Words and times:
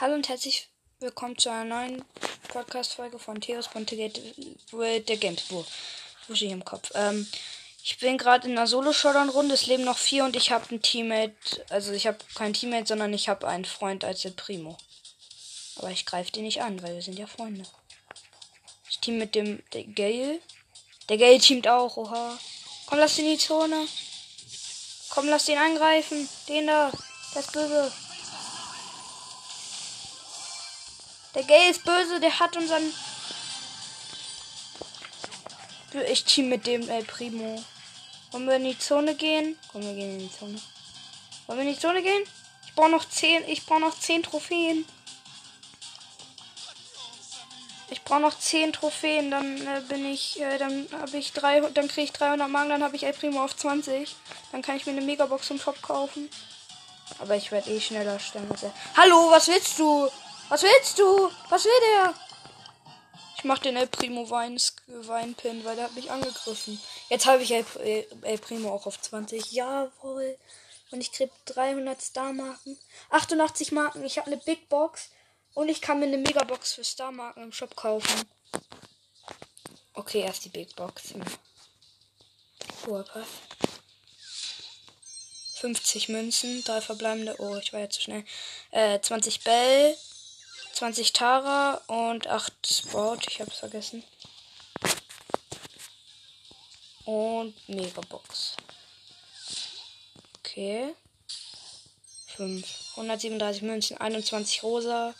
Hallo 0.00 0.14
und 0.14 0.30
herzlich 0.30 0.66
willkommen 1.00 1.36
zu 1.36 1.50
einer 1.50 1.66
neuen 1.66 2.02
Podcast-Folge 2.48 3.18
von 3.18 3.38
Theos 3.38 3.68
Pontegate 3.68 4.18
the 4.72 5.16
Games. 5.18 5.42
Wo? 5.50 5.62
Wo 6.26 6.32
ich 6.32 6.42
im 6.44 6.64
Kopf? 6.64 6.90
Ähm, 6.94 7.28
ich 7.84 7.98
bin 7.98 8.16
gerade 8.16 8.48
in 8.48 8.56
einer 8.56 8.66
Solo-Showdown-Runde. 8.66 9.52
Es 9.52 9.66
leben 9.66 9.84
noch 9.84 9.98
vier 9.98 10.24
und 10.24 10.36
ich 10.36 10.52
habe 10.52 10.74
ein 10.74 10.80
Teammate. 10.80 11.34
Also, 11.68 11.92
ich 11.92 12.06
habe 12.06 12.16
kein 12.34 12.54
Teammate, 12.54 12.86
sondern 12.86 13.12
ich 13.12 13.28
habe 13.28 13.46
einen 13.46 13.66
Freund 13.66 14.02
als 14.02 14.22
der 14.22 14.30
Primo. 14.30 14.78
Aber 15.76 15.90
ich 15.90 16.06
greife 16.06 16.32
den 16.32 16.44
nicht 16.44 16.62
an, 16.62 16.82
weil 16.82 16.94
wir 16.94 17.02
sind 17.02 17.18
ja 17.18 17.26
Freunde. 17.26 17.66
Ich 18.88 19.00
team 19.00 19.18
mit 19.18 19.34
dem 19.34 19.62
Gale. 19.94 20.40
Der 21.10 21.18
Gale 21.18 21.40
teamt 21.40 21.68
auch, 21.68 21.98
oha. 21.98 22.38
Komm, 22.86 23.00
lass 23.00 23.18
ihn 23.18 23.26
in 23.26 23.32
die 23.32 23.38
Zone. 23.38 23.86
Komm, 25.10 25.28
lass 25.28 25.44
den 25.44 25.58
angreifen. 25.58 26.26
Den 26.48 26.68
da. 26.68 26.90
Ist 27.34 27.52
böse. 27.52 27.92
Der 31.34 31.44
Gay 31.44 31.70
ist 31.70 31.84
böse, 31.84 32.18
der 32.20 32.38
hat 32.40 32.56
unseren. 32.56 32.92
Ich 36.08 36.24
team 36.24 36.48
mit 36.48 36.66
dem 36.66 36.88
El 36.88 37.04
Primo. 37.04 37.62
Wollen 38.30 38.46
wir 38.46 38.56
in 38.56 38.64
die 38.64 38.78
Zone 38.78 39.14
gehen? 39.14 39.58
Komm, 39.72 39.82
wir 39.82 39.94
gehen 39.94 40.20
in 40.20 40.28
die 40.28 40.38
Zone. 40.38 40.60
Wollen 41.46 41.58
wir 41.58 41.66
in 41.66 41.74
die 41.74 41.80
Zone 41.80 42.02
gehen? 42.02 42.22
Ich 42.66 42.74
brauche 42.74 42.90
noch 42.90 43.08
10. 43.08 43.48
Ich 43.48 43.66
brauche 43.66 43.80
noch 43.80 43.98
10 43.98 44.22
Trophäen. 44.22 44.84
Ich 47.90 48.02
brauche 48.04 48.20
noch 48.20 48.38
10 48.38 48.72
Trophäen, 48.72 49.32
dann 49.32 49.66
äh, 49.66 49.80
bin 49.88 50.06
ich, 50.06 50.40
äh, 50.40 50.58
dann 50.58 50.86
habe 50.92 51.16
ich 51.16 51.32
3, 51.32 51.60
dann 51.70 51.88
kriege 51.88 52.02
ich 52.02 52.12
300 52.12 52.48
Magen, 52.48 52.68
dann 52.68 52.84
habe 52.84 52.94
ich 52.94 53.02
El 53.02 53.12
Primo 53.12 53.44
auf 53.44 53.56
20. 53.56 54.14
Dann 54.52 54.62
kann 54.62 54.76
ich 54.76 54.86
mir 54.86 54.92
eine 54.92 55.00
Megabox 55.00 55.50
im 55.50 55.60
Shop 55.60 55.82
kaufen. 55.82 56.30
Aber 57.18 57.34
ich 57.34 57.50
werde 57.50 57.68
eh 57.70 57.80
schneller 57.80 58.20
stellen. 58.20 58.48
Hallo, 58.96 59.30
was 59.30 59.48
willst 59.48 59.78
du? 59.80 60.08
Was 60.50 60.64
willst 60.64 60.98
du? 60.98 61.30
Was 61.48 61.64
will 61.64 61.80
der? 61.80 62.14
Ich 63.36 63.44
mach 63.44 63.58
den 63.60 63.76
El 63.76 63.86
Primo 63.86 64.28
Weinpin, 64.28 65.64
weil 65.64 65.76
der 65.76 65.84
hat 65.84 65.94
mich 65.94 66.10
angegriffen. 66.10 66.80
Jetzt 67.08 67.24
habe 67.26 67.40
ich 67.42 67.52
El, 67.52 67.64
El, 68.22 68.38
Primo 68.38 68.74
auch 68.74 68.84
auf 68.84 69.00
20. 69.00 69.52
Jawohl. 69.52 70.36
Und 70.90 71.00
ich 71.00 71.12
krieg 71.12 71.30
300 71.46 72.02
Star-Marken. 72.02 72.76
88 73.10 73.70
Marken. 73.70 74.04
Ich 74.04 74.18
habe 74.18 74.26
eine 74.26 74.38
Big 74.38 74.68
Box. 74.68 75.10
Und 75.54 75.68
ich 75.68 75.80
kann 75.80 76.00
mir 76.00 76.06
eine 76.06 76.18
Megabox 76.18 76.72
für 76.72 76.82
Star-Marken 76.82 77.44
im 77.44 77.52
Shop 77.52 77.76
kaufen. 77.76 78.28
Okay, 79.94 80.22
erst 80.22 80.44
die 80.44 80.48
Big 80.48 80.74
Box. 80.74 81.14
Hoher 82.86 83.04
Pass. 83.04 83.28
50 85.60 86.08
Münzen, 86.08 86.64
drei 86.64 86.80
verbleibende. 86.80 87.36
Oh, 87.38 87.56
ich 87.56 87.72
war 87.72 87.80
jetzt 87.80 87.94
zu 87.94 88.02
schnell. 88.02 88.24
Äh, 88.72 89.00
20 89.00 89.44
Bell, 89.44 89.96
20 90.80 91.12
Tara 91.12 91.74
und 91.88 92.26
8 92.26 92.66
Sport. 92.66 93.26
Ich 93.28 93.38
hab's 93.38 93.58
vergessen. 93.58 94.02
Und 97.04 97.54
Megabox. 97.68 98.56
Okay. 100.38 100.94
5. 102.34 102.66
137 102.96 103.60
Münzen, 103.60 103.98
21 103.98 104.62
Rosa, 104.62 105.14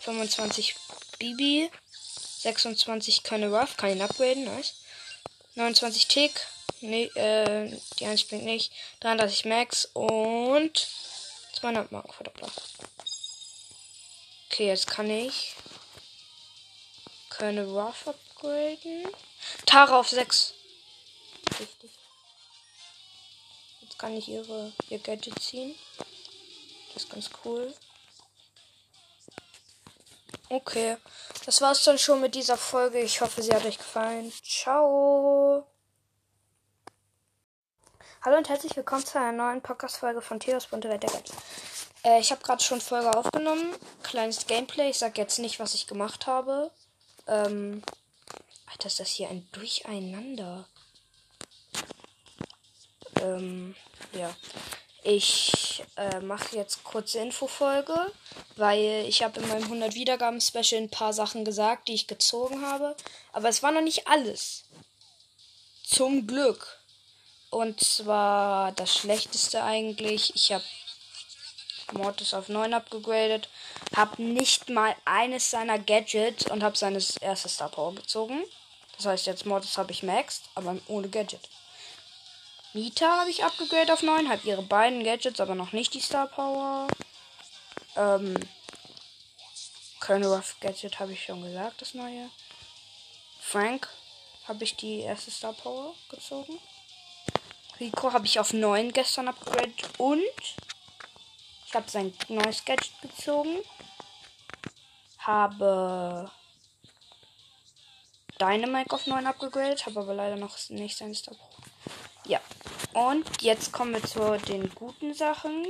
25 0.00 0.74
Bibi, 1.18 1.70
26 2.38 3.24
keine 3.24 3.50
Ruff, 3.50 3.76
kann 3.76 3.90
ihn 3.90 4.00
upgraden, 4.00 4.44
nice. 4.44 4.72
29 5.54 6.08
Tick, 6.08 6.32
nee, 6.80 7.04
äh, 7.14 7.78
die 7.98 8.06
1 8.06 8.22
springt 8.22 8.44
nicht, 8.44 8.72
33 9.00 9.44
Max 9.44 9.84
und 9.92 10.88
200 11.52 11.92
Marken 11.92 12.12
Verdoppler. 12.14 12.48
Okay, 14.54 14.68
jetzt 14.68 14.86
kann 14.86 15.10
ich 15.10 15.56
keine 17.28 17.66
Ruff 17.66 18.06
upgraden. 18.06 19.08
Tara 19.66 19.98
auf 19.98 20.08
6. 20.08 20.54
Richtig. 21.58 21.90
Jetzt 23.80 23.98
kann 23.98 24.16
ich 24.16 24.28
ihre 24.28 24.72
ihr 24.90 25.00
Gadget 25.00 25.40
ziehen. 25.40 25.74
Das 26.92 27.02
ist 27.02 27.10
ganz 27.10 27.30
cool. 27.44 27.74
Okay, 30.50 30.98
das 31.44 31.60
war's 31.60 31.82
dann 31.82 31.98
schon 31.98 32.20
mit 32.20 32.36
dieser 32.36 32.56
Folge. 32.56 33.00
Ich 33.00 33.20
hoffe, 33.22 33.42
sie 33.42 33.52
hat 33.52 33.64
euch 33.64 33.78
gefallen. 33.78 34.32
Ciao. 34.44 35.66
Hallo 38.24 38.36
und 38.36 38.48
herzlich 38.48 38.76
willkommen 38.76 39.04
zu 39.04 39.18
einer 39.18 39.32
neuen 39.32 39.62
Podcast-Folge 39.62 40.22
von 40.22 40.38
Theos 40.38 40.68
Bunte 40.68 40.88
Welt 40.88 41.02
der 41.02 41.10
Games. 41.10 41.32
Äh, 42.04 42.20
ich 42.20 42.30
habe 42.30 42.42
gerade 42.42 42.62
schon 42.62 42.80
Folge 42.80 43.16
aufgenommen. 43.16 43.74
Kleines 44.02 44.46
Gameplay. 44.46 44.90
Ich 44.90 44.98
sag 44.98 45.18
jetzt 45.18 45.38
nicht, 45.38 45.58
was 45.58 45.74
ich 45.74 45.86
gemacht 45.86 46.26
habe. 46.26 46.70
Ähm. 47.26 47.82
Alter, 48.66 48.86
ist 48.86 49.00
das 49.00 49.10
hier 49.10 49.28
ein 49.28 49.48
Durcheinander. 49.52 50.66
Ähm, 53.20 53.74
ja. 54.12 54.34
Ich 55.06 55.84
äh, 55.96 56.20
mache 56.20 56.56
jetzt 56.56 56.82
kurze 56.82 57.18
Infofolge, 57.18 58.10
weil 58.56 59.04
ich 59.06 59.22
habe 59.22 59.38
in 59.38 59.48
meinem 59.48 59.64
100 59.64 59.94
Wiedergaben 59.94 60.40
Special 60.40 60.80
ein 60.80 60.90
paar 60.90 61.12
Sachen 61.12 61.44
gesagt, 61.44 61.88
die 61.88 61.94
ich 61.94 62.06
gezogen 62.06 62.64
habe, 62.64 62.96
aber 63.32 63.50
es 63.50 63.62
war 63.62 63.70
noch 63.70 63.82
nicht 63.82 64.08
alles. 64.08 64.64
Zum 65.82 66.26
Glück. 66.26 66.80
Und 67.50 67.84
zwar 67.84 68.72
das 68.72 68.96
schlechteste 68.96 69.62
eigentlich. 69.62 70.34
Ich 70.34 70.52
habe 70.52 70.64
Mortis 71.92 72.34
auf 72.34 72.48
9 72.48 72.74
abgegradet. 72.74 73.48
Hab 73.94 74.18
nicht 74.18 74.68
mal 74.70 74.94
eines 75.04 75.50
seiner 75.50 75.78
Gadgets 75.78 76.50
und 76.50 76.62
habe 76.62 76.76
seine 76.76 77.02
erste 77.20 77.48
Star 77.48 77.68
Power 77.68 77.94
gezogen. 77.94 78.42
Das 78.96 79.06
heißt, 79.06 79.26
jetzt 79.26 79.46
Mortis 79.46 79.76
habe 79.76 79.92
ich 79.92 80.02
maxed, 80.02 80.44
aber 80.54 80.76
ohne 80.86 81.08
Gadget. 81.08 81.48
Nita 82.72 83.20
habe 83.20 83.30
ich 83.30 83.44
abgegradet 83.44 83.90
auf 83.90 84.02
9, 84.02 84.28
habe 84.28 84.46
ihre 84.48 84.62
beiden 84.62 85.04
Gadgets, 85.04 85.40
aber 85.40 85.54
noch 85.54 85.72
nicht 85.72 85.94
die 85.94 86.00
Star 86.00 86.26
Power. 86.26 86.88
Ähm, 87.96 88.36
Colonel 90.00 90.34
Ruff 90.34 90.56
Gadget 90.60 90.98
habe 90.98 91.12
ich 91.12 91.24
schon 91.24 91.42
gesagt, 91.42 91.80
das 91.80 91.94
neue. 91.94 92.28
Frank 93.40 93.88
habe 94.48 94.64
ich 94.64 94.76
die 94.76 95.00
erste 95.00 95.30
Star 95.30 95.52
Power 95.52 95.94
gezogen. 96.08 96.58
Rico 97.80 98.12
habe 98.12 98.26
ich 98.26 98.38
auf 98.38 98.52
9 98.52 98.92
gestern 98.92 99.28
abgegradet 99.28 99.82
und 99.98 100.20
ich 101.74 101.76
habe 101.76 101.90
sein 101.90 102.14
neues 102.28 102.64
Gadget 102.64 103.00
gezogen. 103.02 103.58
Habe 105.18 106.30
Dynamite 108.40 108.94
auf 108.94 109.08
9 109.08 109.26
abgegradet, 109.26 109.84
habe 109.84 109.98
aber 109.98 110.14
leider 110.14 110.36
noch 110.36 110.56
nicht 110.68 110.96
sein 110.96 111.16
Star. 111.16 111.34
Ja. 112.26 112.40
Und 112.92 113.42
jetzt 113.42 113.72
kommen 113.72 113.92
wir 113.92 114.04
zu 114.04 114.38
den 114.46 114.72
guten 114.76 115.14
Sachen. 115.14 115.66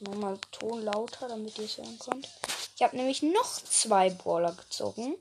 Nochmal 0.00 0.36
Ton 0.50 0.82
lauter, 0.84 1.28
damit 1.28 1.56
ihr 1.58 1.66
es 1.66 1.78
hören 1.78 2.00
könnt. 2.00 2.28
Ich 2.74 2.82
habe 2.82 2.96
nämlich 2.96 3.22
noch 3.22 3.52
zwei 3.62 4.10
Brawler 4.10 4.50
gezogen. 4.50 5.14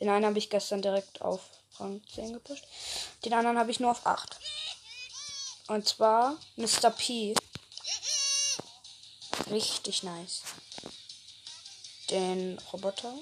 Den 0.00 0.08
einen 0.08 0.26
habe 0.26 0.38
ich 0.38 0.50
gestern 0.50 0.82
direkt 0.82 1.22
auf 1.22 1.42
Rang 1.78 2.02
10 2.12 2.32
gepusht. 2.32 2.64
Den 3.24 3.34
anderen 3.34 3.56
habe 3.56 3.70
ich 3.70 3.78
nur 3.78 3.92
auf 3.92 4.04
8. 4.04 4.36
Und 5.68 5.86
zwar 5.86 6.36
Mr. 6.56 6.90
P. 6.90 7.34
Richtig 9.50 10.02
nice. 10.02 10.42
Den 12.10 12.58
Roboter. 12.72 13.14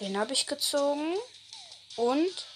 Den 0.00 0.16
habe 0.16 0.32
ich 0.32 0.46
gezogen. 0.46 1.16
Und. 1.96 2.46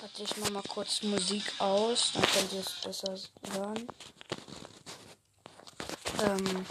Warte, 0.00 0.22
ich 0.22 0.36
mach 0.36 0.50
mal 0.50 0.62
kurz 0.64 1.02
Musik 1.02 1.44
aus, 1.58 2.12
dann 2.12 2.26
könnt 2.26 2.52
ihr 2.52 2.60
es 2.60 2.72
besser 2.82 3.16
hören. 3.52 3.88
Ähm. 6.22 6.66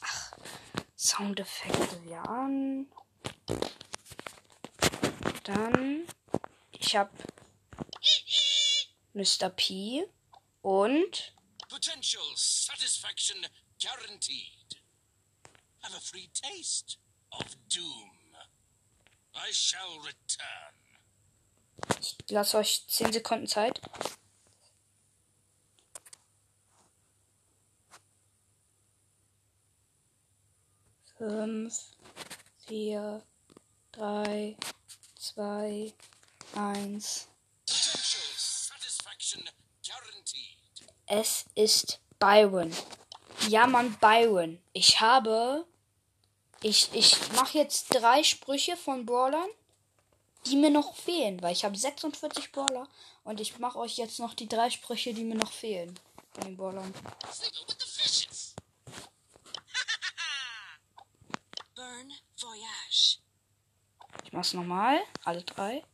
Ach, 0.00 0.32
Soundeffekte 0.96 2.04
an. 2.28 2.92
Dann, 5.48 6.06
ich 6.72 6.94
habe 6.94 7.10
Mr. 9.14 9.48
P 9.48 10.06
und 10.60 11.32
Potential 11.70 12.22
satisfaction 12.36 13.46
guaranteed. 13.78 14.82
Have 15.80 15.96
a 15.96 16.00
free 16.00 16.28
taste 16.34 16.98
of 17.30 17.46
doom. 17.70 18.10
I 19.34 19.50
shall 19.50 19.98
return. 20.00 20.74
Ich 21.98 22.16
lasse 22.28 22.58
euch 22.58 22.86
10 22.86 23.14
Sekunden 23.14 23.46
Zeit. 23.46 23.80
Fünf, 31.16 31.96
vier, 32.66 33.22
drei, 33.92 34.58
2, 35.18 35.92
1. 36.54 37.28
Es 41.06 41.44
ist 41.56 42.00
Byron. 42.20 42.72
Ja, 43.48 43.66
Mann, 43.66 43.96
Byron. 44.00 44.62
Ich 44.72 45.00
habe. 45.00 45.66
Ich, 46.62 46.90
ich 46.92 47.32
mache 47.32 47.58
jetzt 47.58 47.88
drei 47.94 48.22
Sprüche 48.22 48.76
von 48.76 49.06
Brawlern, 49.06 49.48
die 50.46 50.56
mir 50.56 50.70
noch 50.70 50.94
fehlen, 50.96 51.42
weil 51.42 51.52
ich 51.52 51.64
habe 51.64 51.76
46 51.76 52.52
Brawler 52.52 52.88
und 53.24 53.40
ich 53.40 53.58
mache 53.58 53.78
euch 53.78 53.96
jetzt 53.96 54.18
noch 54.18 54.34
die 54.34 54.48
drei 54.48 54.70
Sprüche, 54.70 55.14
die 55.14 55.24
mir 55.24 55.36
noch 55.36 55.52
fehlen 55.52 55.98
von 56.32 56.44
den 56.44 56.56
Brawlern. 56.56 56.92
Burn 61.74 62.12
Voyage. 62.36 63.27
Ich 64.24 64.32
mach's 64.32 64.52
nochmal. 64.52 65.00
Alle 65.24 65.42
drei. 65.42 65.84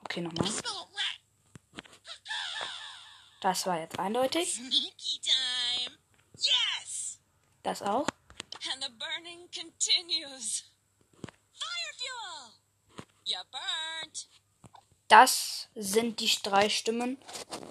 Okay, 0.00 0.20
nochmal. 0.20 0.50
Das 3.40 3.66
war 3.66 3.78
jetzt 3.78 3.98
eindeutig. 3.98 4.60
Das 7.62 7.82
auch. 7.82 8.06
Das 15.08 15.68
sind 15.74 16.20
die 16.20 16.36
drei 16.42 16.68
Stimmen 16.68 17.18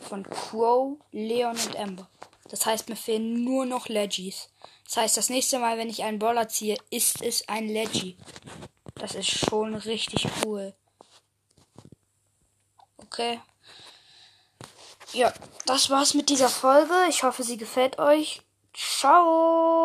von 0.07 0.23
Crow, 0.23 0.99
Leon 1.11 1.57
und 1.57 1.75
Amber. 1.75 2.09
Das 2.49 2.65
heißt, 2.65 2.89
mir 2.89 2.95
fehlen 2.95 3.43
nur 3.43 3.65
noch 3.65 3.87
Legis. 3.87 4.49
Das 4.85 4.97
heißt, 4.97 5.17
das 5.17 5.29
nächste 5.29 5.59
Mal, 5.59 5.77
wenn 5.77 5.89
ich 5.89 6.03
einen 6.03 6.19
Brawler 6.19 6.47
ziehe, 6.47 6.77
ist 6.89 7.21
es 7.21 7.47
ein 7.49 7.67
Leggy. 7.67 8.17
Das 8.95 9.15
ist 9.15 9.29
schon 9.29 9.75
richtig 9.75 10.27
cool. 10.43 10.73
Okay. 12.97 13.39
Ja, 15.13 15.33
das 15.65 15.89
war's 15.89 16.13
mit 16.13 16.29
dieser 16.29 16.49
Folge. 16.49 16.93
Ich 17.09 17.23
hoffe, 17.23 17.43
sie 17.43 17.57
gefällt 17.57 17.99
euch. 17.99 18.41
Ciao. 18.73 19.65